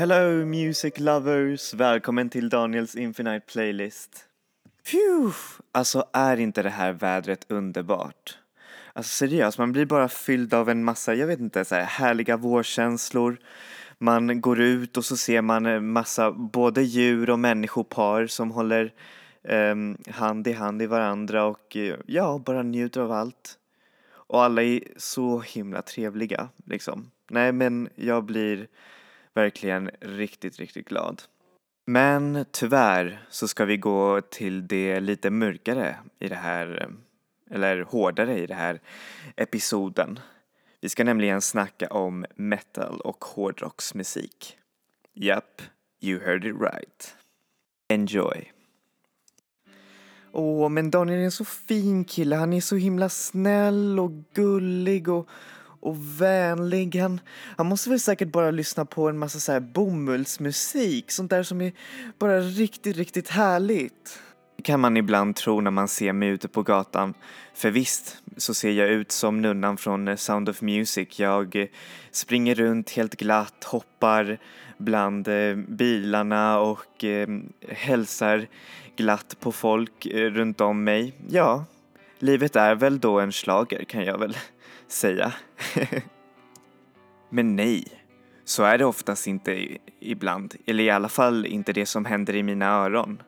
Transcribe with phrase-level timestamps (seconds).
[0.00, 1.74] Hello music lovers!
[1.74, 4.24] Välkommen till Daniels Infinite Playlist.
[4.90, 5.32] Phew!
[5.72, 8.38] Alltså är inte det här vädret underbart?
[8.92, 12.36] Alltså seriöst, man blir bara fylld av en massa, jag vet inte, så här härliga
[12.36, 13.38] vårkänslor.
[13.98, 18.92] Man går ut och så ser man en massa både djur och människopar som håller
[19.42, 23.58] um, hand i hand i varandra och eh, ja, bara njuter av allt.
[24.12, 27.10] Och alla är så himla trevliga liksom.
[27.30, 28.66] Nej men jag blir
[29.34, 31.22] verkligen riktigt, riktigt glad.
[31.86, 36.88] Men tyvärr så ska vi gå till det lite mörkare i det här,
[37.50, 38.80] eller hårdare i det här
[39.36, 40.18] episoden.
[40.80, 44.58] Vi ska nämligen snacka om metal och hårdrocksmusik.
[45.12, 45.62] Japp,
[46.00, 47.16] you heard it right.
[47.88, 48.52] Enjoy!
[50.32, 52.36] Åh, men Daniel är en så fin kille.
[52.36, 55.28] Han är så himla snäll och gullig och,
[55.80, 56.96] och vänlig.
[56.96, 57.20] Han,
[57.56, 61.60] han måste väl säkert bara lyssna på en massa så här bomullsmusik, sånt där som
[61.60, 61.72] är
[62.18, 64.20] bara riktigt, riktigt härligt.
[64.56, 67.14] Det kan man ibland tro när man ser mig ute på gatan.
[67.54, 71.20] För visst så ser jag ut som nunnan från eh, Sound of Music.
[71.20, 71.66] Jag eh,
[72.10, 74.38] springer runt helt glatt, hoppar
[74.78, 77.28] bland eh, bilarna och eh,
[77.68, 78.46] hälsar
[78.96, 81.12] glatt på folk runt om mig.
[81.28, 81.64] Ja,
[82.18, 84.36] livet är väl då en slager kan jag väl
[84.92, 85.32] säga.
[87.30, 87.84] Men nej,
[88.44, 89.66] så är det oftast inte
[90.00, 90.54] ibland.
[90.66, 93.22] Eller i alla fall inte det som händer i mina öron.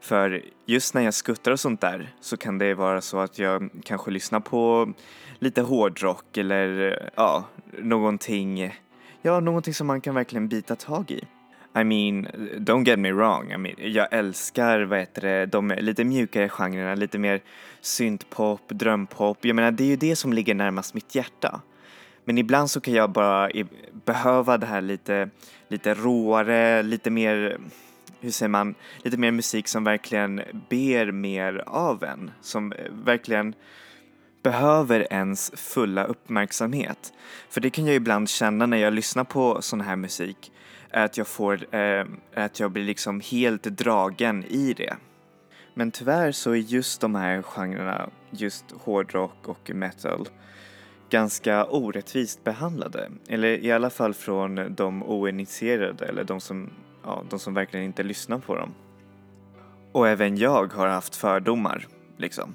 [0.00, 3.70] För just när jag skuttar och sånt där så kan det vara så att jag
[3.84, 4.92] kanske lyssnar på
[5.38, 7.44] lite hårdrock eller ja,
[7.78, 8.74] någonting,
[9.22, 11.24] ja, någonting som man kan verkligen bita tag i.
[11.74, 12.28] I mean,
[12.58, 16.94] don't get me wrong, I mean, jag älskar vad heter det, de lite mjukare genrerna,
[16.94, 17.40] lite mer
[17.80, 19.44] syntpop, drömpop.
[19.44, 21.60] Jag menar, det är ju det som ligger närmast mitt hjärta.
[22.24, 23.50] Men ibland så kan jag bara
[24.04, 25.30] behöva det här lite,
[25.68, 27.58] lite råare, lite mer,
[28.20, 33.54] hur säger man, lite mer musik som verkligen ber mer av en, som eh, verkligen
[34.42, 37.12] behöver ens fulla uppmärksamhet.
[37.48, 40.52] För det kan jag ibland känna när jag lyssnar på sån här musik
[40.92, 42.04] är att jag får, eh,
[42.34, 44.96] att jag blir liksom helt dragen i det.
[45.74, 50.28] Men tyvärr så är just de här genrerna, just hårdrock och metal,
[51.10, 53.10] ganska orättvist behandlade.
[53.28, 56.70] Eller i alla fall från de oinitierade eller de som,
[57.04, 58.74] ja, de som verkligen inte lyssnar på dem.
[59.92, 61.86] Och även jag har haft fördomar,
[62.16, 62.54] liksom.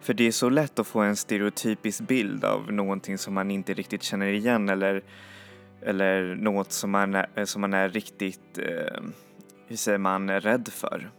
[0.00, 3.74] För det är så lätt att få en stereotypisk bild av någonting som man inte
[3.74, 5.02] riktigt känner igen eller
[5.86, 9.02] eller något som man är, eh, som man är riktigt, eh,
[9.66, 11.10] hur säger man, rädd för.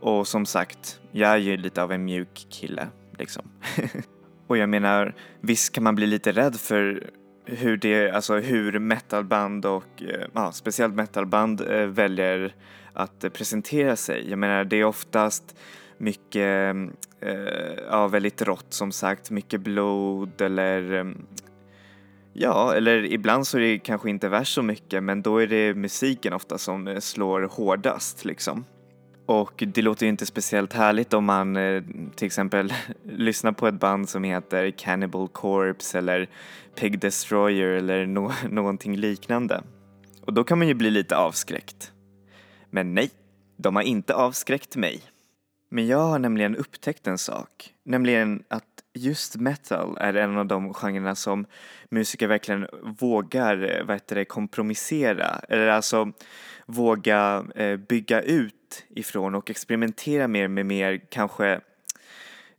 [0.00, 2.88] Och som sagt, jag är ju lite av en mjuk kille
[3.18, 3.50] liksom.
[4.46, 7.10] och jag menar, visst kan man bli lite rädd för
[7.44, 12.54] hur det, alltså hur metalband och, eh, ja, speciellt metalband eh, väljer
[12.92, 14.30] att eh, presentera sig.
[14.30, 15.56] Jag menar, det är oftast
[15.98, 16.76] mycket,
[17.20, 21.04] eh, ja väldigt rått som sagt, mycket blod eller eh,
[22.40, 25.74] Ja, eller ibland så är det kanske inte vers så mycket men då är det
[25.74, 28.64] musiken ofta som eh, slår hårdast liksom.
[29.26, 31.82] Och det låter ju inte speciellt härligt om man eh,
[32.16, 32.72] till exempel
[33.04, 36.28] lyssnar på ett band som heter Cannibal Corpse eller
[36.74, 39.62] Pig Destroyer eller no någonting liknande.
[40.22, 41.92] Och då kan man ju bli lite avskräckt.
[42.70, 43.10] Men nej,
[43.56, 45.02] de har inte avskräckt mig.
[45.70, 50.74] Men jag har nämligen upptäckt en sak, nämligen att just metal är en av de
[50.74, 51.46] genrerna som
[51.88, 56.12] musiker verkligen vågar eh, vad heter det, kompromissera eller alltså
[56.66, 61.60] våga eh, bygga ut ifrån och experimentera mer med mer kanske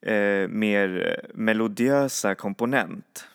[0.02, 3.26] eh, mer melodiösa komponent.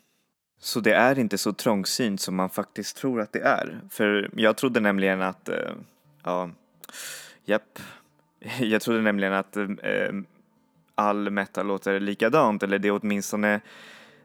[0.59, 3.81] Så det är inte så trångsynt som man faktiskt tror att det är.
[3.91, 5.73] För jag trodde nämligen att, eh,
[6.23, 6.51] ja,
[7.45, 7.79] japp,
[8.61, 10.13] jag trodde nämligen att eh, eh
[10.95, 13.61] all metal låter likadant eller det är åtminstone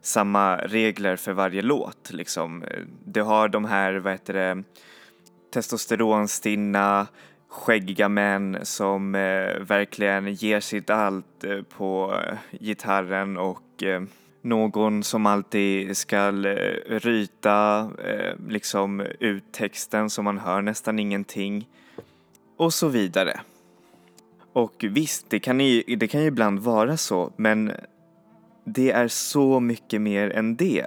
[0.01, 2.63] samma regler för varje låt liksom.
[3.05, 4.63] Det har de här, vad heter det,
[5.53, 7.07] testosteronstinna
[7.49, 12.21] skäggiga män som eh, verkligen ger sitt allt eh, på
[12.51, 14.01] gitarren och eh,
[14.41, 21.67] någon som alltid ska eh, ryta eh, liksom ut texten så man hör nästan ingenting
[22.57, 23.39] och så vidare.
[24.53, 27.71] Och visst, det kan, ju, det kan ju ibland vara så, men
[28.65, 30.85] det är så mycket mer än det.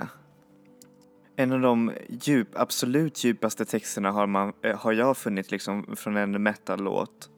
[1.37, 6.17] En av de djup, absolut djupaste texterna har, man, eh, har jag funnit liksom från
[6.17, 7.29] en metal-låt.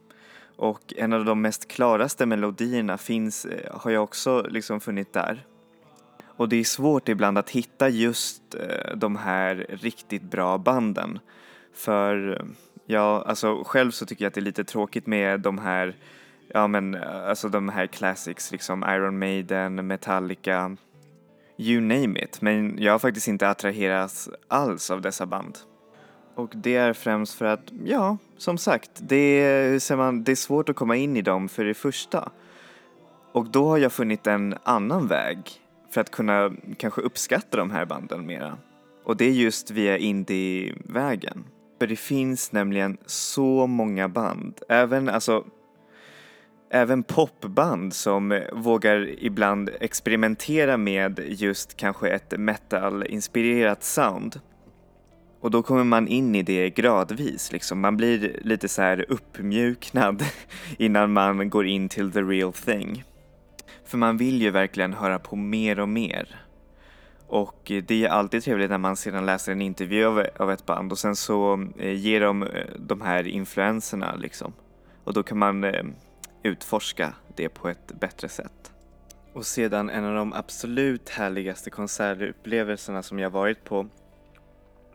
[0.57, 5.45] Och en av de mest klaraste melodierna finns, eh, har jag också liksom funnit där.
[6.37, 11.19] Och det är svårt ibland att hitta just eh, de här riktigt bra banden.
[11.73, 12.45] För
[12.85, 15.95] ja, alltså själv så tycker jag att det är lite tråkigt med de här,
[16.47, 20.77] ja men alltså de här classics liksom Iron Maiden, Metallica,
[21.57, 22.41] you name it.
[22.41, 25.57] Men jag har faktiskt inte attraherats alls av dessa band.
[26.35, 30.69] Och det är främst för att, ja, som sagt, det är, man, det är svårt
[30.69, 32.31] att komma in i dem för det första.
[33.31, 35.37] Och då har jag funnit en annan väg
[35.91, 38.57] för att kunna kanske uppskatta de här banden mera.
[39.03, 41.43] Och det är just via indie-vägen.
[41.79, 45.45] För det finns nämligen så många band, även alltså
[46.69, 54.39] även popband som vågar ibland experimentera med just kanske ett metal-inspirerat sound.
[55.41, 57.79] Och då kommer man in i det gradvis, liksom.
[57.79, 60.23] man blir lite så här uppmjuknad
[60.77, 63.03] innan man går in till the real thing.
[63.85, 66.44] För man vill ju verkligen höra på mer och mer.
[67.27, 70.65] Och eh, det är alltid trevligt när man sedan läser en intervju av, av ett
[70.65, 74.53] band och sen så eh, ger de eh, de här influenserna liksom.
[75.03, 75.85] Och då kan man eh,
[76.43, 78.71] utforska det på ett bättre sätt.
[79.33, 83.87] Och sedan en av de absolut härligaste konsertupplevelserna som jag varit på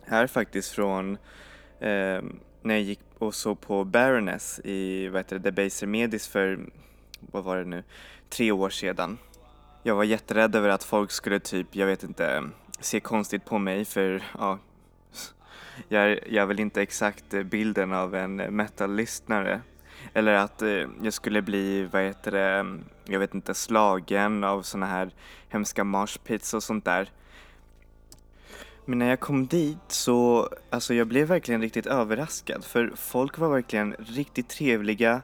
[0.05, 1.12] är faktiskt från
[1.81, 2.23] eh,
[2.62, 6.59] när jag gick och såg på Baroness i vad heter det, Debaser Medis för,
[7.21, 7.83] vad var det nu,
[8.29, 9.19] tre år sedan.
[9.82, 12.44] Jag var jätterädd över att folk skulle typ, jag vet inte,
[12.81, 14.59] se konstigt på mig för ja,
[15.88, 19.61] jag, jag är väl inte exakt eh, bilden av en metal-lyssnare.
[20.15, 24.87] Eller att eh, jag skulle bli, vad heter det, jag vet inte, slagen av såna
[24.87, 25.11] här
[25.49, 27.11] hemska marshpits och sånt där.
[28.85, 33.49] Men när jag kom dit så, alltså jag blev verkligen riktigt överraskad för folk var
[33.49, 35.23] verkligen riktigt trevliga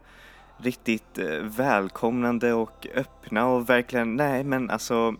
[0.58, 5.14] riktigt eh, välkomnande och öppna och verkligen, nej men alltså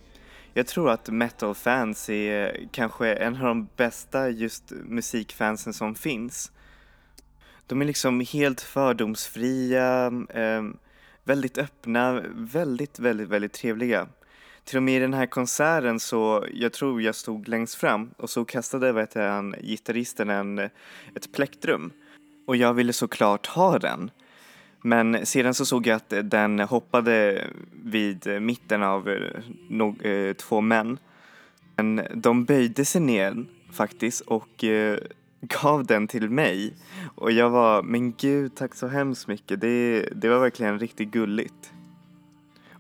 [0.55, 6.53] jag tror att metal-fans är eh, kanske en av de bästa just musikfansen som finns.
[7.67, 10.63] De är liksom helt fördomsfria, eh,
[11.25, 14.09] väldigt öppna, väldigt, väldigt, väldigt trevliga.
[14.65, 18.31] Till och med i den här konserten så, jag tror jag stod längst fram och
[18.31, 20.71] så kastade vet jag, gitarristen en, eh,
[21.15, 21.93] ett plektrum.
[22.47, 24.11] Och jag ville såklart ha den.
[24.83, 27.45] Men sedan så såg jag att den hoppade
[27.85, 30.99] vid mitten av eh, no eh, två män.
[31.77, 34.99] Men de böjde sig ner faktiskt och eh,
[35.41, 36.75] gav den till mig.
[37.15, 39.61] Och jag var, men gud tack så hemskt mycket.
[39.61, 41.73] Det, det var verkligen riktigt gulligt.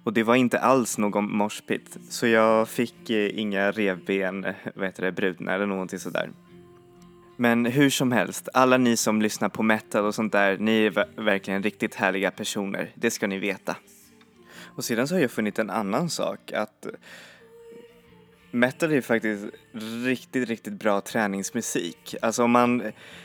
[0.05, 5.03] Och det var inte alls någon morspit, så jag fick eh, inga revben, vad heter
[5.03, 6.31] det, brutna eller någonting sådär.
[7.37, 11.21] Men hur som helst, alla ni som lyssnar på metal och sånt där, ni är
[11.23, 12.93] verkligen riktigt härliga personer.
[12.95, 13.77] Det ska ni veta.
[14.65, 16.93] Och sedan så har jag funnit en annan sak, att eh,
[18.51, 19.45] metal är faktiskt
[20.05, 22.15] riktigt, riktigt bra träningsmusik.
[22.23, 22.83] Alltså om man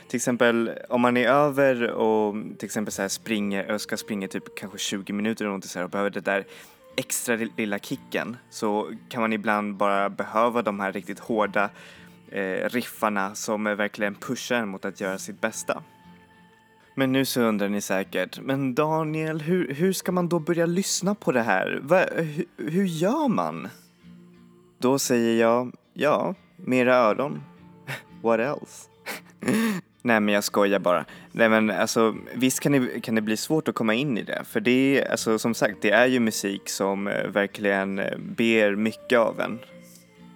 [0.08, 4.28] till exempel, om man är över och till exempel så här springer, och ska springa
[4.28, 6.44] typ kanske 20 minuter eller någonting så här och behöver det där
[6.96, 11.70] extra lilla kicken så kan man ibland bara behöva de här riktigt hårda
[12.32, 15.82] eh, riffarna som verkligen pushar en mot att göra sitt bästa.
[16.94, 21.14] Men nu så undrar ni säkert, men Daniel, hur, hur ska man då börja lyssna
[21.14, 21.80] på det här?
[21.82, 23.68] Va, hur, hur gör man?
[24.78, 27.42] Då säger jag, ja, mera öron.
[28.22, 28.88] What else?
[30.02, 31.04] Nej men jag skojar bara.
[31.32, 34.42] Nej men alltså visst kan det, kan det bli svårt att komma in i det.
[34.44, 38.76] För det är, alltså som sagt, det är ju musik som eh, verkligen eh, ber
[38.76, 39.58] mycket av en.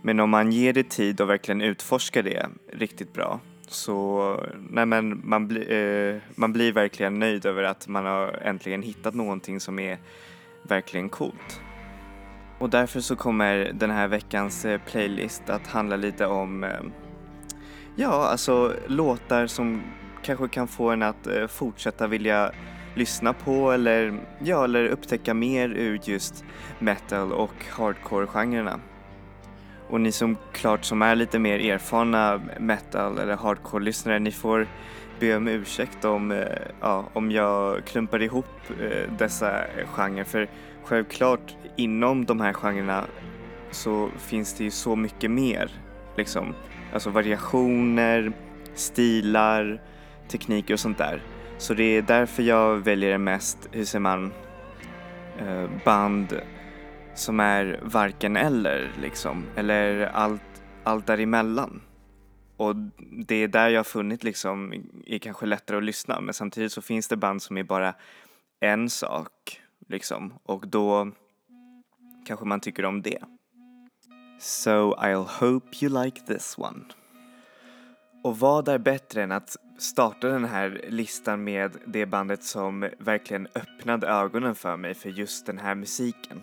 [0.07, 5.29] Men om man ger det tid och verkligen utforskar det riktigt bra så nej men,
[5.29, 9.79] man, bli, eh, man blir verkligen nöjd över att man har äntligen hittat någonting som
[9.79, 9.99] är
[10.63, 11.61] verkligen coolt.
[12.59, 16.81] Och därför så kommer den här veckans eh, playlist att handla lite om eh,
[17.97, 19.83] ja, alltså låtar som
[20.23, 22.53] kanske kan få en att eh, fortsätta vilja
[22.95, 26.45] lyssna på eller, ja, eller upptäcka mer ur just
[26.79, 28.81] metal och hardcore-genrerna.
[29.89, 34.67] Och ni som klart som är lite mer erfarna metal eller hardcore-lyssnare, ni får
[35.21, 36.45] be om ursäkt om, eh,
[36.81, 38.47] ja, om jag klumpar ihop
[38.81, 40.25] eh, dessa eh, genrer.
[40.25, 40.49] För
[40.85, 43.05] självklart inom de här genrerna
[43.71, 45.71] så finns det ju så mycket mer.
[46.17, 46.55] Liksom.
[46.93, 48.33] Alltså variationer,
[48.75, 49.83] stilar,
[50.29, 51.23] tekniker och sånt där.
[51.59, 54.33] Så det är därför jag väljer mest, hur säger man,
[55.39, 56.41] eh, band
[57.17, 61.83] som är varken eller liksom, eller allt, allt däremellan.
[62.57, 62.77] Och
[63.27, 64.73] det är där jag har funnit liksom,
[65.07, 67.95] är kanske lättare att lyssna men samtidigt så finns det band som är bara
[68.61, 71.11] en sak liksom och då
[72.27, 73.19] kanske man tycker om det.
[74.41, 76.85] So I'll hope you like this one.
[78.25, 83.49] Och vad är bättre än att starta den här listan med det bandet som verkligen
[83.55, 86.43] öppnade ögonen för mig för just den här musiken.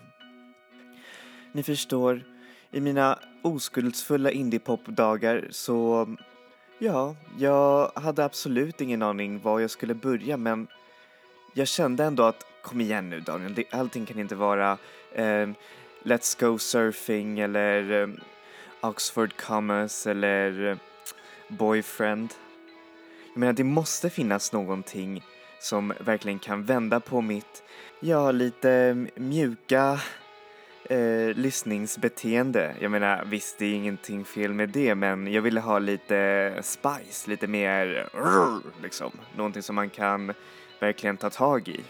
[1.54, 2.22] Ni förstår,
[2.70, 6.08] i mina oskuldsfulla indiepopdagar så
[6.78, 10.66] ja, jag hade absolut ingen aning var jag skulle börja men
[11.52, 14.78] jag kände ändå att kom igen nu Daniel, allting kan inte vara
[15.12, 15.48] eh,
[16.02, 18.08] Let's Go Surfing eller eh,
[18.80, 20.76] Oxford Commerce eller eh,
[21.48, 22.34] Boyfriend.
[23.32, 25.24] Jag menar, det måste finnas någonting
[25.60, 27.62] som verkligen kan vända på mitt,
[28.00, 30.00] ja, lite mjuka
[30.84, 32.74] eh, lyssningsbeteende.
[32.80, 37.30] Jag menar, visst, det är ingenting fel med det, men jag ville ha lite spice,
[37.30, 38.08] lite mer
[38.82, 39.10] liksom.
[39.36, 40.32] Någonting som man kan
[40.80, 41.80] verkligen ta tag i.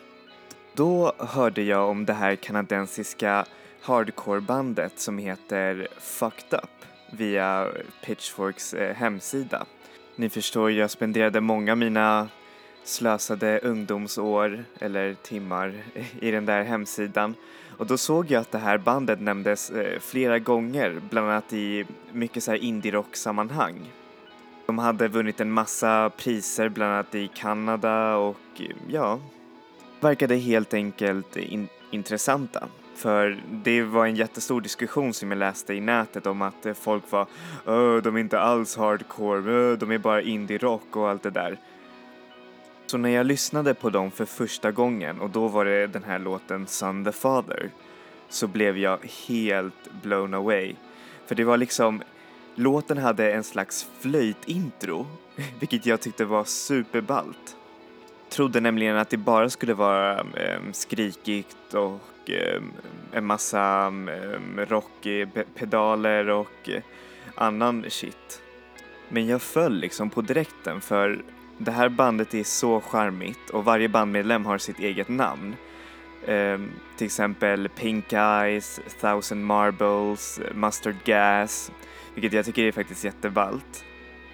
[0.73, 3.47] Då hörde jag om det här kanadensiska
[3.81, 6.71] hardcorebandet som heter Fucked Up
[7.11, 7.69] via
[8.05, 9.67] Pitchforks eh, hemsida.
[10.17, 12.29] Ni förstår, jag spenderade många av mina
[12.85, 15.83] slösade ungdomsår eller timmar
[16.21, 17.35] i den där hemsidan
[17.79, 21.87] och då såg jag att det här bandet nämndes eh, flera gånger, bland annat i
[22.13, 23.93] mycket så här indie-rock-sammanhang.
[24.67, 29.21] De hade vunnit en massa priser, bland annat i Kanada och ja,
[30.01, 32.69] verkade helt enkelt in intressanta.
[32.95, 37.27] För det var en jättestor diskussion som jag läste i nätet om att folk var
[38.01, 41.59] de är inte alls hardcore, de är bara indie-rock och allt det där.
[42.87, 46.19] Så när jag lyssnade på dem för första gången och då var det den här
[46.19, 47.71] låten Son the Father
[48.29, 50.75] så blev jag helt blown away.
[51.27, 52.03] För det var liksom,
[52.55, 55.07] låten hade en slags flöjtintro
[55.61, 57.57] vilket jag tyckte var superballt.
[58.29, 62.63] Trodde nämligen att det bara skulle vara eh, skrikigt och eh,
[63.13, 66.83] en massa eh, rockpedaler och eh,
[67.35, 68.43] annan shit.
[69.09, 71.23] Men jag föll liksom på direkten för
[71.59, 75.57] det här bandet är så charmigt och varje bandmedlem har sitt eget namn.
[76.27, 81.73] Um, till exempel Pink Eyes, Thousand Marbles, Mustard Gas,
[82.15, 83.85] vilket jag tycker är faktiskt jätteballt.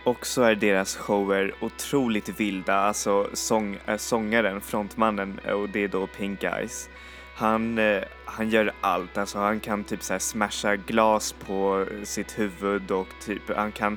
[0.04, 5.88] Och så är deras shower otroligt vilda, alltså sång, äh, sångaren, frontmannen, och det är
[5.88, 6.88] då Pink Eyes.
[7.36, 12.90] Han, eh, han gör allt, alltså han kan typ såhär smasha glas på sitt huvud
[12.90, 13.96] och typ han kan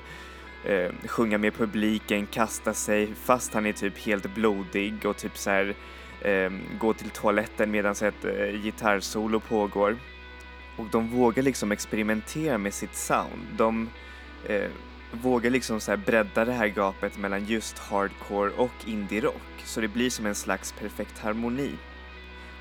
[0.65, 5.50] eh, sjunga med publiken, kasta sig fast han är typ helt blodig och typ så
[5.50, 5.75] här,
[6.22, 9.98] eh, gå till toaletten medan ett eh, gitarrsolo pågår.
[10.77, 13.48] Och de vågar liksom experimentera med sitt sound.
[13.58, 13.89] De
[14.48, 14.70] eh,
[15.12, 19.88] vågar liksom så här bredda det här gapet mellan just hardcore och indie-rock så det
[19.88, 21.72] blir som en slags perfekt harmoni.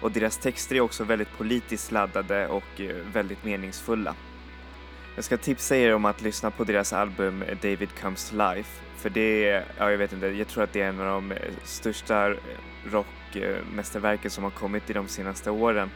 [0.01, 4.15] Och deras texter är också väldigt politiskt laddade och eh, väldigt meningsfulla.
[5.15, 8.83] Jag ska tipsa er om att lyssna på deras album David Comes to Life.
[8.97, 11.35] För det är, ja jag vet inte, jag tror att det är en av de
[11.65, 12.35] största
[12.85, 15.91] rockmästerverken som har kommit i de senaste åren.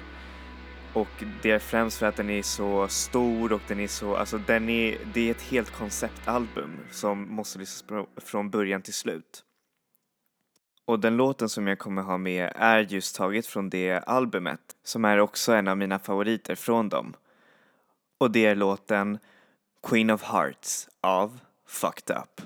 [0.93, 4.39] Och det är främst för att den är så stor och den är så, alltså
[4.39, 9.43] den är, det är ett helt konceptalbum som måste lyssnas från början till slut.
[10.87, 15.05] Och den låten som jag kommer ha med är just taget från det albumet, som
[15.05, 17.15] är också en av mina favoriter från dem
[18.19, 19.19] och det är låten
[19.89, 22.41] Queen of Hearts av Fucked Up.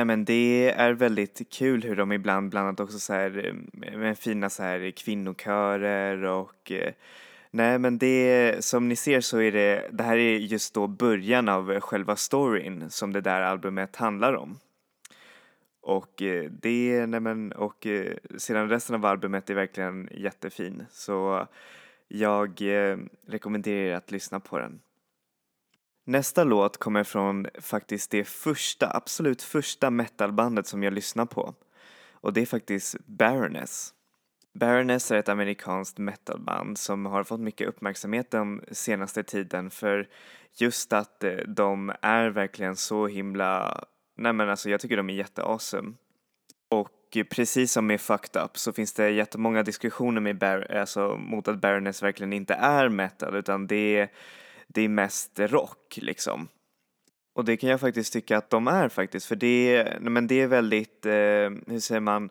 [0.00, 4.18] Nej men det är väldigt kul hur de ibland blandat också så här eh, med
[4.18, 6.92] fina så här kvinnokörer och eh,
[7.50, 11.48] nej men det som ni ser så är det, det här är just då början
[11.48, 14.58] av själva storyn som det där albumet handlar om.
[15.80, 17.86] Och eh, det, nej men, och
[18.38, 21.46] sedan resten av albumet är verkligen jättefin så
[22.08, 22.62] jag
[23.26, 24.80] rekommenderar er att lyssna på den.
[26.10, 31.54] Nästa låt kommer från faktiskt det första, absolut första metalbandet som jag lyssnar på.
[32.10, 33.94] Och det är faktiskt Baroness.
[34.54, 40.08] Baroness är ett amerikanskt metalband som har fått mycket uppmärksamhet den senaste tiden för
[40.54, 43.84] just att eh, de är verkligen så himla,
[44.16, 45.92] nej men alltså jag tycker de är jätteawesome.
[46.68, 51.48] Och precis som med Fucked Up så finns det jättemånga diskussioner med Bar alltså, mot
[51.48, 54.10] att Baroness verkligen inte är metal utan det är
[54.74, 56.48] det är mest rock liksom.
[57.34, 60.46] Och det kan jag faktiskt tycka att de är faktiskt, för det, men det är
[60.46, 62.30] väldigt, eh, hur säger man,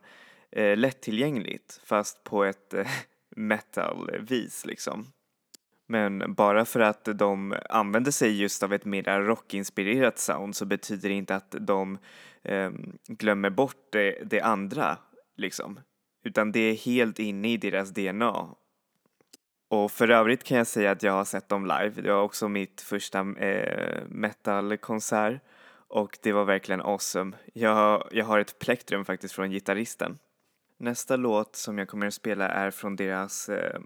[0.52, 2.88] eh, lättillgängligt fast på ett eh,
[3.36, 5.06] metal-vis liksom.
[5.88, 11.10] Men bara för att de använder sig just av ett mer rockinspirerat sound så betyder
[11.10, 11.97] det inte att de
[12.43, 12.71] eh,
[13.08, 14.97] glömmer bort det, det andra
[15.38, 15.80] liksom.
[16.23, 18.56] Utan det är helt inne i deras DNA
[19.69, 22.01] och för övrigt kan jag säga att jag har sett dem live.
[22.01, 25.41] Det var också mitt första eh, metalkonsert
[25.88, 27.38] och det var verkligen awesome.
[27.53, 30.17] Jag, jag har ett plektrum faktiskt från gitarristen.
[30.77, 33.79] Nästa låt som jag kommer att spela är från deras eh,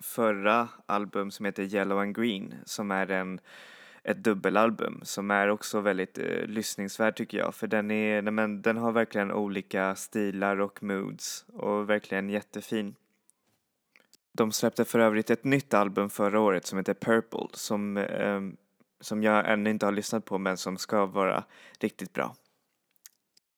[0.00, 3.40] förra album som heter Yellow and Green som är en,
[4.04, 8.76] ett dubbelalbum som är också väldigt eh, lyssningsvärd tycker jag för den, är, men, den
[8.76, 12.94] har verkligen olika stilar och moods och verkligen jättefin.
[14.32, 18.40] De släppte för övrigt ett nytt album förra året som heter Purple som, eh,
[19.00, 21.44] som jag ännu inte har lyssnat på men som ska vara
[21.80, 22.36] riktigt bra.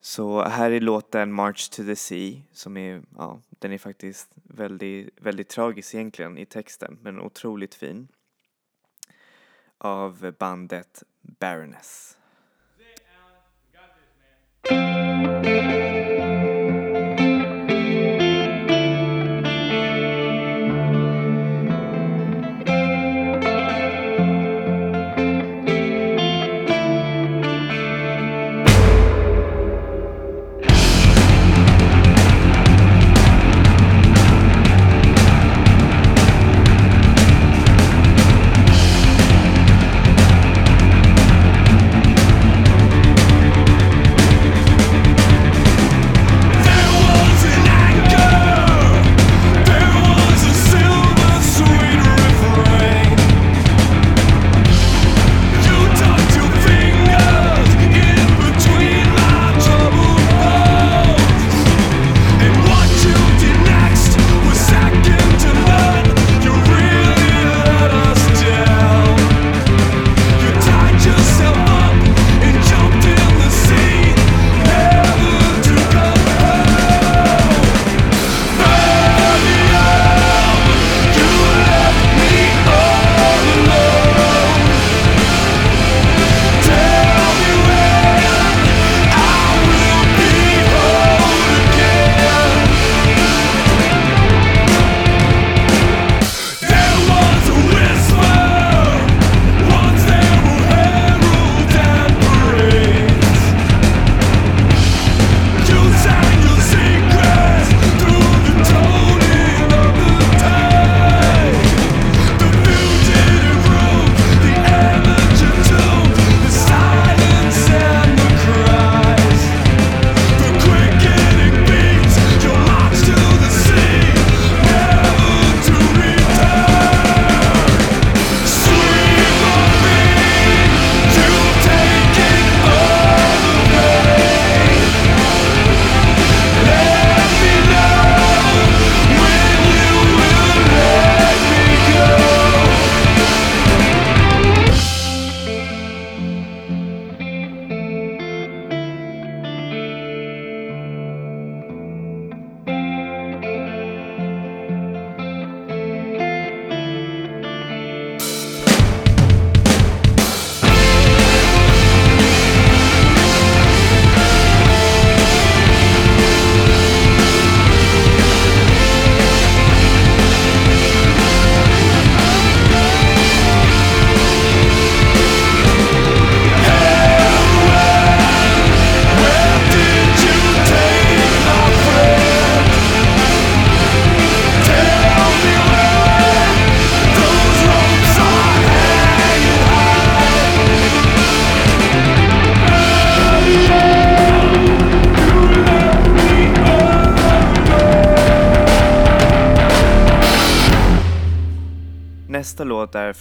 [0.01, 5.09] Så här är låten March to the Sea som är, ja, den är faktiskt väldigt,
[5.17, 8.09] väldigt tragisk egentligen i texten men otroligt fin.
[9.79, 12.19] Av bandet Baroness.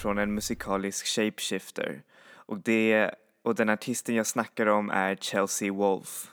[0.04, 2.02] Från en musikalisk shapeshifter
[2.34, 3.12] och, det,
[3.42, 6.32] och den artisten jag snackar om är Chelsea Wolf.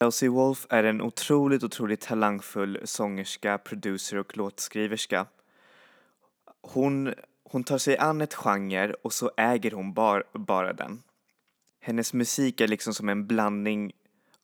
[0.00, 5.26] Chelsea Wolf är en otroligt, otroligt talangfull sångerska, producer och låtskriverska.
[6.62, 11.02] Hon, hon tar sig an ett genre och så äger hon bar, bara den.
[11.80, 13.92] Hennes musik är liksom som en blandning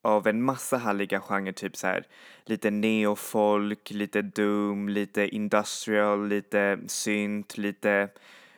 [0.03, 2.07] av en massa härliga genrer, typ så här
[2.45, 8.09] lite neofolk, lite doom, lite industrial, lite synt, lite,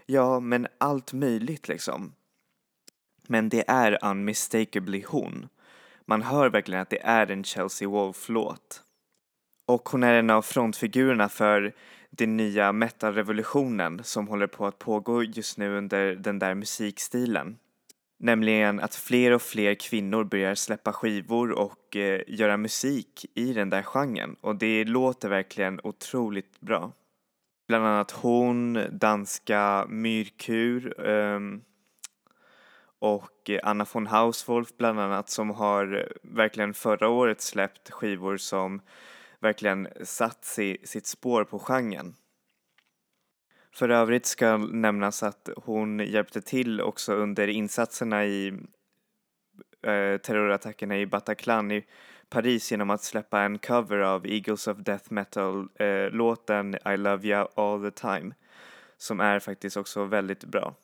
[0.06, 2.12] ja men allt möjligt liksom.
[3.28, 5.48] Men det är unmistakably hon.
[6.06, 8.82] Man hör verkligen att det är en Chelsea Wolf-låt.
[9.66, 11.72] Och hon är en av frontfigurerna för
[12.10, 17.58] den nya metal-revolutionen som håller på att pågå just nu under den där musikstilen.
[18.24, 23.70] Nämligen att fler och fler kvinnor börjar släppa skivor och eh, göra musik i den
[23.70, 26.92] där genren och det låter verkligen otroligt bra.
[27.68, 31.40] Bland annat hon, danska Myrkur eh,
[32.98, 38.80] och Anna von Hauswolf bland annat som har verkligen förra året släppt skivor som
[39.40, 42.14] verkligen satt si, sitt spår på genren.
[43.74, 48.48] För övrigt ska nämnas att hon hjälpte till också under insatserna i
[49.82, 51.84] eh, terrorattackerna i Bataclan i
[52.28, 57.46] Paris genom att släppa en cover av Eagles of Death Metal-låten eh, I Love You
[57.54, 58.34] All The Time
[58.96, 60.74] som är faktiskt också väldigt bra.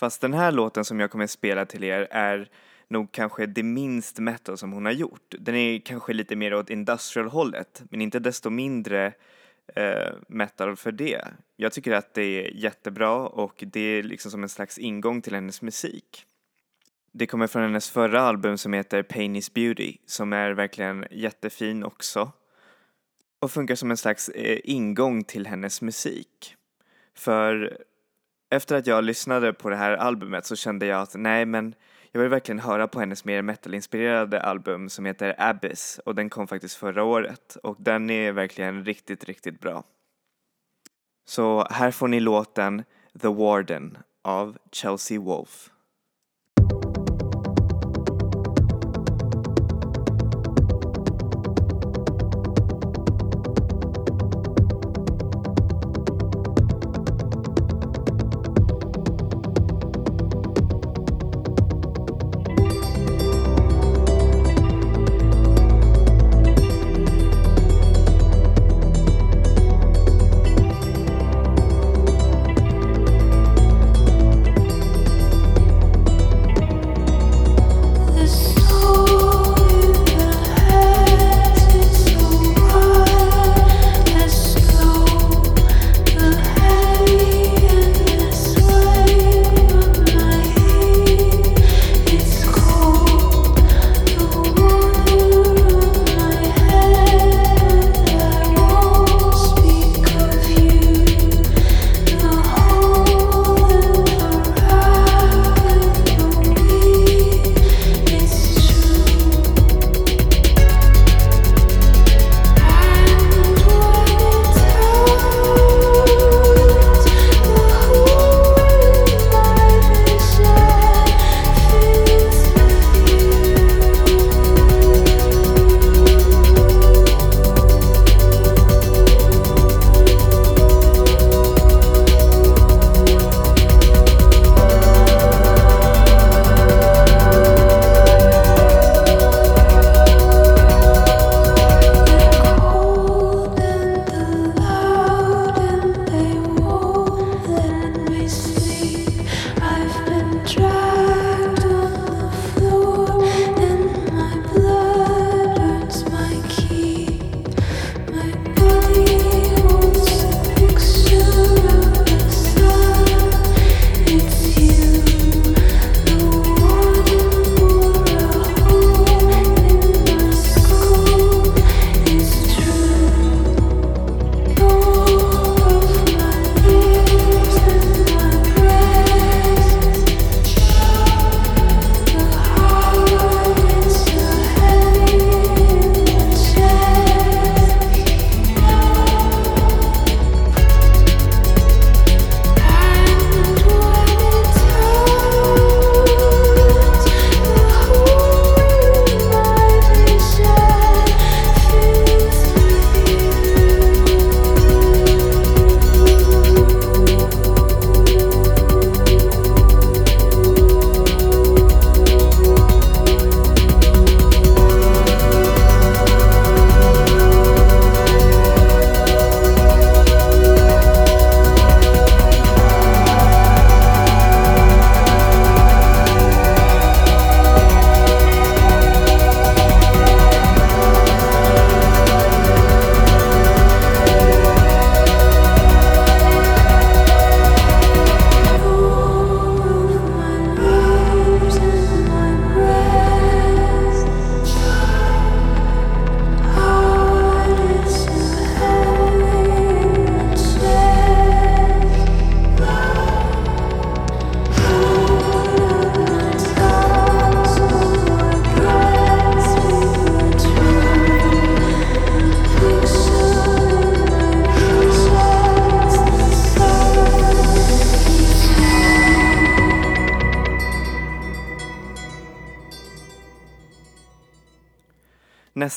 [0.00, 2.50] Fast den här låten som jag kommer spela till er är
[2.88, 5.34] nog kanske det minst metal som hon har gjort.
[5.38, 9.12] Den är kanske lite mer åt industrial-hållet men inte desto mindre
[9.66, 11.24] eh, metal för det.
[11.56, 15.34] Jag tycker att det är jättebra och det är liksom som en slags ingång till
[15.34, 16.26] hennes musik.
[17.12, 21.84] Det kommer från hennes förra album som heter Pain is Beauty som är verkligen jättefin
[21.84, 22.32] också
[23.40, 26.56] och funkar som en slags eh, ingång till hennes musik.
[27.14, 27.78] För
[28.50, 31.74] efter att jag lyssnade på det här albumet så kände jag att nej men
[32.12, 36.46] jag vill verkligen höra på hennes mer metalinspirerade album som heter Abyss och den kom
[36.46, 39.84] faktiskt förra året och den är verkligen riktigt, riktigt bra.
[41.24, 42.84] Så här får ni låten
[43.20, 45.70] The Warden av Chelsea Wolf.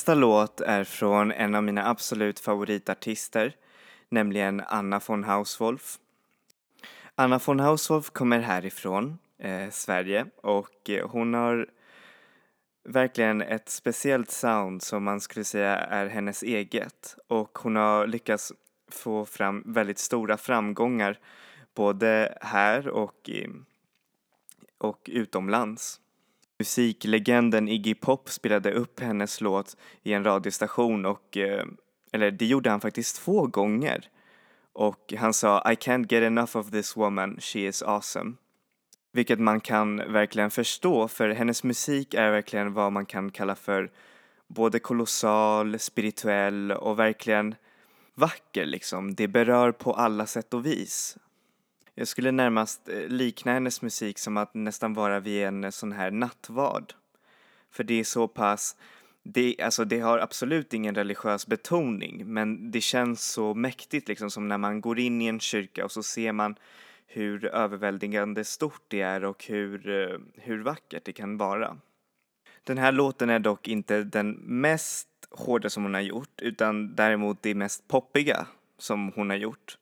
[0.08, 3.56] Nästa låt är från en av mina absolut favoritartister,
[4.10, 5.98] nämligen Anna von Hauswolf.
[7.16, 11.68] Anna von Hauswolf kommer härifrån, eh, Sverige, och eh, hon har
[12.84, 18.54] verkligen ett speciellt sound som man skulle säga är hennes eget och hon har lyckats
[18.92, 21.20] få fram väldigt stora framgångar
[21.76, 23.30] både här och,
[24.78, 26.00] och utomlands.
[26.60, 31.66] Musiklegenden Iggy Pop spelade upp hennes låt i en radiostation och, eh,
[32.12, 34.10] eller det gjorde han faktiskt två gånger.
[34.74, 38.34] Och han sa I can't get enough of this woman, she is awesome.
[39.12, 43.92] Vilket man kan verkligen förstå för hennes musik är verkligen vad man kan kalla för
[44.48, 47.56] både kolossal, spirituell och verkligen
[48.16, 49.16] vacker liksom.
[49.16, 51.18] Det berör på alla sätt och vis.
[52.00, 55.92] Jag skulle närmast eh, likna hennes musik som att nästan vara vid en eh, sån
[55.92, 56.94] här nattvard.
[57.72, 58.76] För det är så pass,
[59.24, 64.48] det, alltså det har absolut ingen religiös betoning men det känns så mäktigt liksom som
[64.48, 66.56] när man går in i en kyrka och så ser man
[67.08, 71.78] hur överväldigande stort det är och hur, eh, hur vackert det kan vara.
[72.64, 77.42] Den här låten är dock inte den mest hårda som hon har gjort utan däremot
[77.42, 79.78] det mest poppiga som hon har gjort.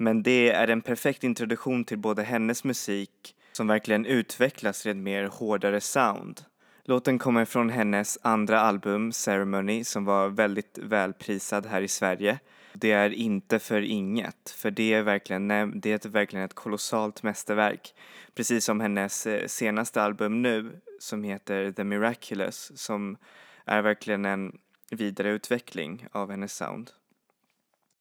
[0.00, 4.96] Men det är en perfekt introduktion till både hennes musik som verkligen utvecklas till ett
[4.96, 6.40] mer hårdare sound.
[6.84, 12.38] Låten kommer från hennes andra album Ceremony som var väldigt välprisad här i Sverige.
[12.72, 15.48] Det är inte för inget, för det är verkligen,
[15.80, 17.94] det är verkligen ett kolossalt mästerverk.
[18.34, 23.16] Precis som hennes eh, senaste album nu som heter The Miraculous som
[23.64, 24.58] är verkligen en
[24.90, 26.90] vidareutveckling av hennes sound.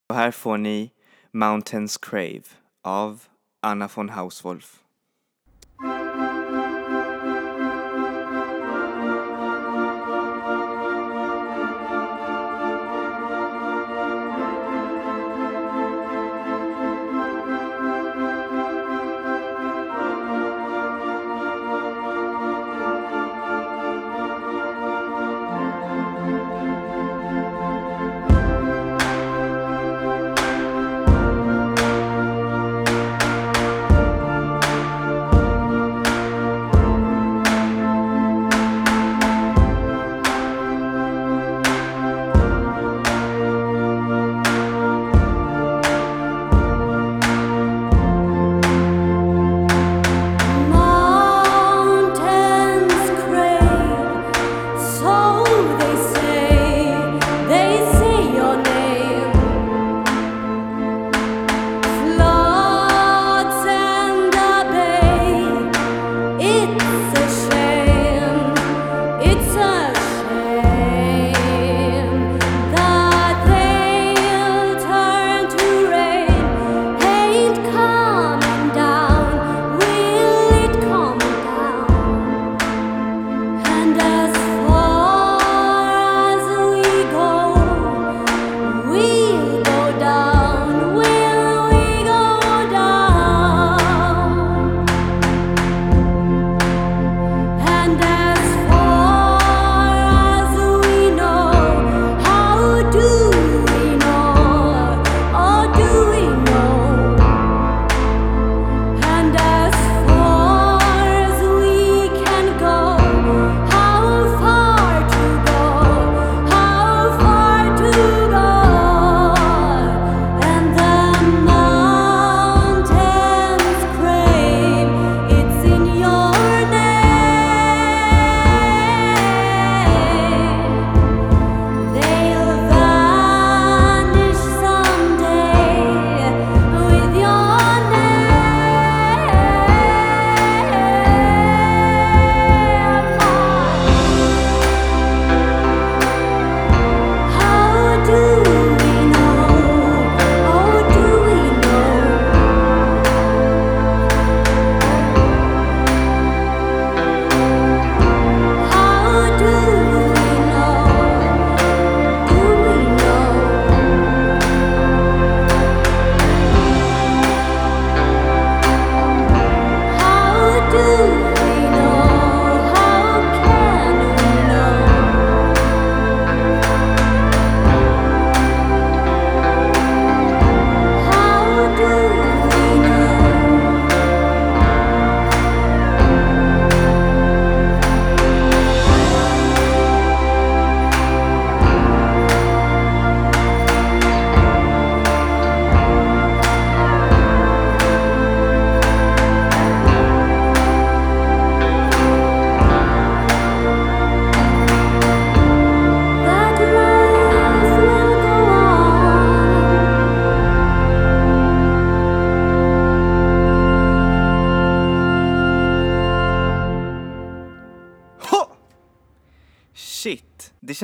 [0.10, 0.92] Och här får ni
[1.38, 2.46] Mountains Crave
[2.82, 3.30] av
[3.62, 4.82] Anna von Hauswolf.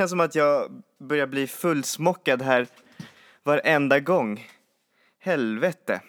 [0.03, 2.67] Känns som att jag börjar bli fullsmockad här
[3.43, 4.47] varenda gång.
[5.19, 6.01] Helvete.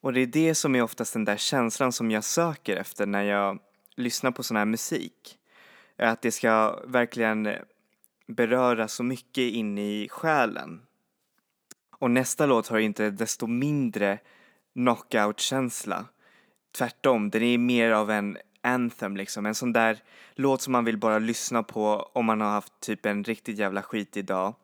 [0.00, 3.22] Och det är det som är oftast den där känslan som jag söker efter när
[3.22, 3.58] jag
[3.96, 5.38] lyssnar på sån här musik.
[5.98, 7.48] Att det ska verkligen
[8.26, 10.82] beröra så mycket in i själen.
[11.98, 14.18] Och nästa låt har inte desto mindre
[14.74, 16.04] knockout-känsla.
[16.78, 19.46] Tvärtom, den är mer av en anthem liksom.
[19.46, 19.98] En sån där
[20.34, 23.82] låt som man vill bara lyssna på om man har haft typ en riktigt jävla
[23.82, 24.54] skitig dag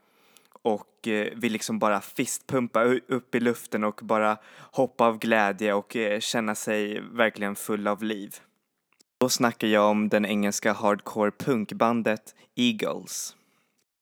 [0.63, 4.37] och eh, vill liksom bara fistpumpa upp i luften och bara
[4.73, 8.37] hoppa av glädje och eh, känna sig verkligen full av liv.
[9.21, 13.37] Då snackar jag om den engelska hardcore punkbandet Eagles.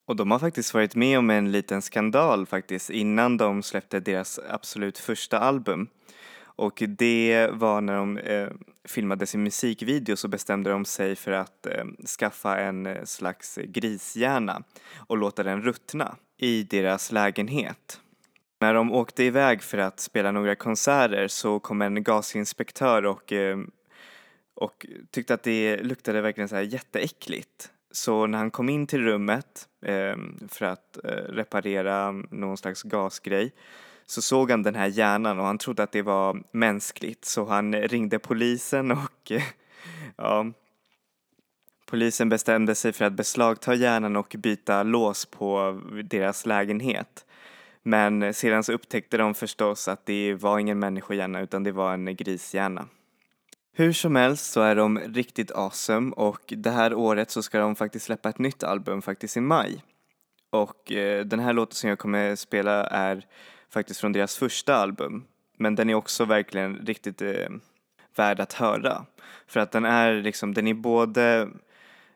[0.06, 4.40] Och de har faktiskt varit med om en liten skandal faktiskt innan de släppte deras
[4.50, 5.88] absolut första album.
[6.60, 8.48] Och det var när de eh,
[8.84, 11.84] filmade sin musikvideo så bestämde de sig för att eh,
[12.18, 14.62] skaffa en eh, slags grishjärna
[14.96, 18.00] och låta den ruttna i deras lägenhet.
[18.60, 23.58] När de åkte iväg för att spela några konserter så kom en gasinspektör och, eh,
[24.54, 27.70] och tyckte att det luktade verkligen så här jätteäckligt.
[27.90, 30.16] Så när han kom in till rummet eh,
[30.48, 33.52] för att eh, reparera någon slags gasgrej
[34.10, 37.74] så såg han den här hjärnan och han trodde att det var mänskligt så han
[37.74, 39.32] ringde polisen och
[40.16, 40.46] ja,
[41.86, 47.24] polisen bestämde sig för att beslagta hjärnan och byta lås på deras lägenhet.
[47.82, 52.16] Men sedan så upptäckte de förstås att det var ingen människohjärna utan det var en
[52.16, 52.88] grishjärna.
[53.72, 57.76] Hur som helst så är de riktigt awesome och det här året så ska de
[57.76, 59.82] faktiskt släppa ett nytt album faktiskt i maj.
[60.50, 63.26] Och eh, den här låten som jag kommer spela är
[63.70, 65.24] faktiskt från deras första album.
[65.56, 67.48] Men den är också verkligen riktigt eh,
[68.16, 69.06] värd att höra.
[69.46, 71.48] För att den är liksom, den är både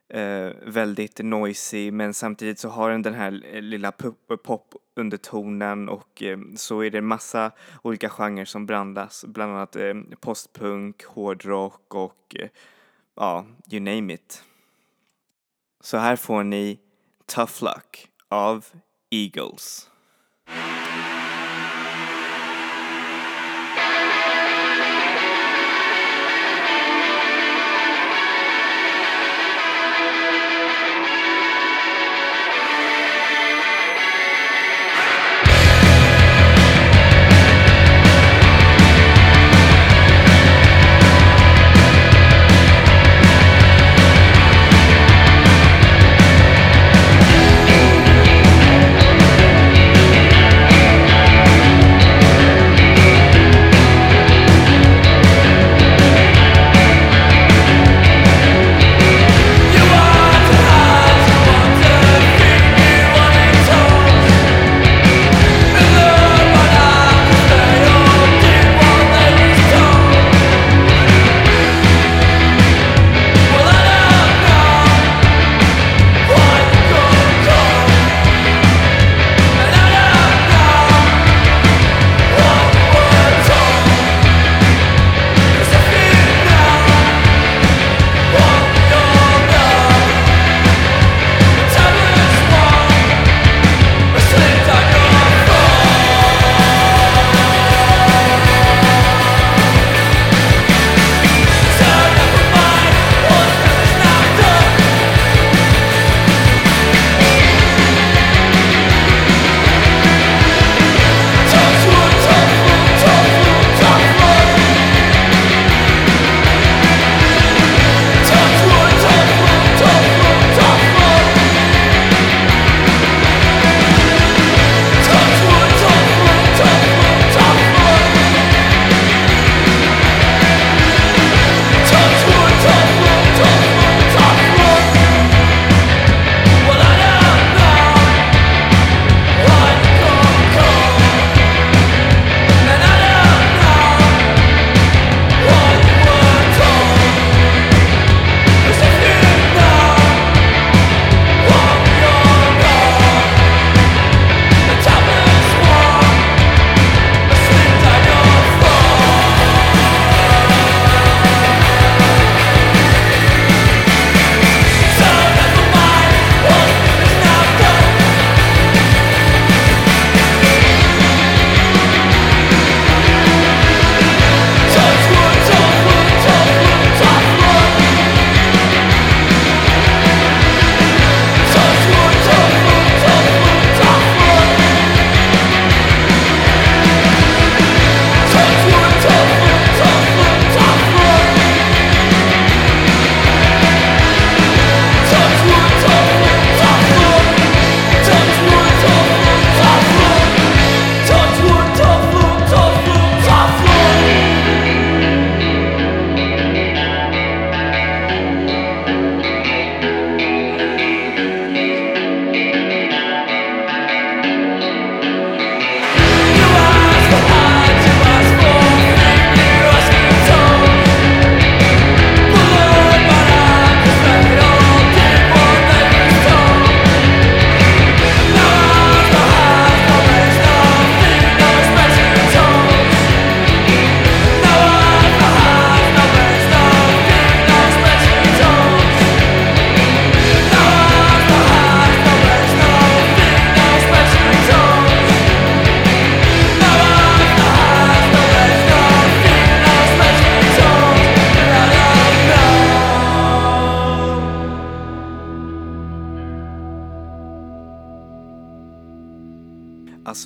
[0.09, 6.23] eh, väldigt noisy men samtidigt så har den den här eh, lilla eh, pop-undertonen och
[6.23, 7.51] eh, så är det massa
[7.83, 12.49] olika genrer som brandas, bland annat eh, postpunk, hårdrock och eh,
[13.15, 14.45] ja, you name it.
[15.81, 16.79] Så här får ni
[17.27, 18.67] Tough Luck av
[19.11, 19.91] Eagles.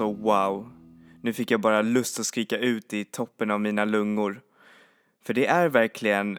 [0.01, 0.70] Alltså wow.
[1.20, 4.40] Nu fick jag bara lust att skrika ut i toppen av mina lungor.
[5.24, 6.38] För det är verkligen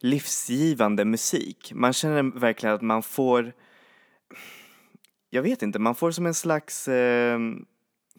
[0.00, 1.72] livsgivande musik.
[1.74, 3.52] Man känner verkligen att man får,
[5.30, 7.38] jag vet inte, man får som en slags eh,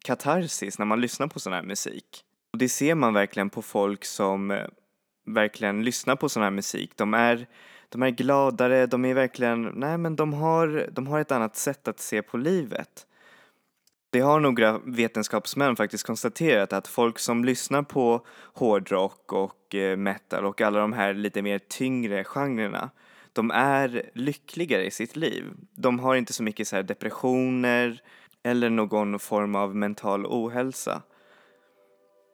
[0.03, 2.23] katarsis när man lyssnar på sån här musik.
[2.51, 4.67] Och det ser man verkligen på folk som eh,
[5.25, 6.91] verkligen lyssnar på sån här musik.
[6.95, 7.47] De är,
[7.89, 11.87] de är gladare, de är verkligen, nej men de har, de har ett annat sätt
[11.87, 13.07] att se på livet.
[14.15, 20.45] Det har några vetenskapsmän faktiskt konstaterat att folk som lyssnar på hårdrock och eh, metal
[20.45, 22.89] och alla de här lite mer tyngre genrerna,
[23.33, 25.43] de är lyckligare i sitt liv.
[25.73, 28.01] De har inte så mycket så depressioner
[28.43, 31.01] eller någon form av mental ohälsa.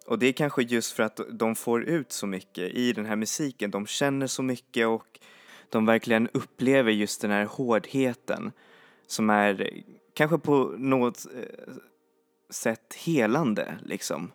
[0.08, 3.16] Och det är kanske just för att de får ut så mycket i den här
[3.16, 3.72] musiken.
[3.72, 5.20] De känner så mycket och
[5.70, 8.52] de verkligen upplever just den här hårdheten
[9.08, 11.74] som är kanske på något eh,
[12.50, 14.32] sätt helande liksom.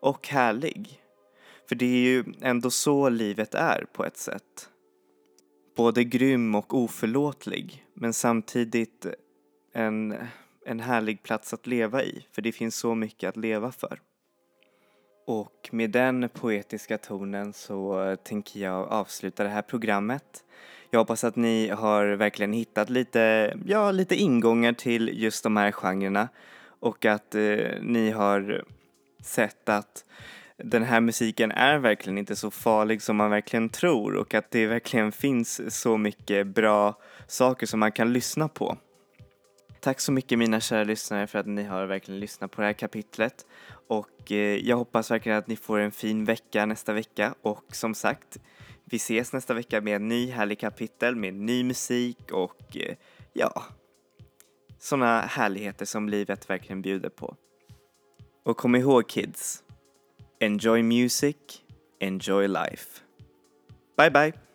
[0.00, 1.00] Och härlig.
[1.68, 4.70] För det är ju ändå så livet är på ett sätt.
[5.76, 9.06] Både grym och oförlåtlig men samtidigt
[9.72, 10.16] en,
[10.66, 14.00] en härlig plats att leva i för det finns så mycket att leva för.
[15.26, 20.44] Och med den poetiska tonen så tänker jag avsluta det här programmet.
[20.90, 25.72] Jag hoppas att ni har verkligen hittat lite, ja, lite ingångar till just de här
[25.72, 26.28] genrerna
[26.80, 28.64] och att eh, ni har
[29.22, 30.04] sett att
[30.56, 34.66] den här musiken är verkligen inte så farlig som man verkligen tror och att det
[34.66, 38.76] verkligen finns så mycket bra saker som man kan lyssna på.
[39.80, 42.72] Tack så mycket mina kära lyssnare för att ni har verkligen lyssnat på det här
[42.72, 43.46] kapitlet
[43.88, 47.94] och eh, jag hoppas verkligen att ni får en fin vecka nästa vecka och som
[47.94, 48.38] sagt
[48.90, 52.96] vi ses nästa vecka med en ny härlig kapitel med ny musik och eh,
[53.32, 53.64] ja,
[54.78, 57.36] sådana härligheter som livet verkligen bjuder på.
[58.44, 59.62] Och kom ihåg kids,
[60.40, 61.36] enjoy music,
[62.00, 63.00] enjoy life.
[63.96, 64.45] Bye bye!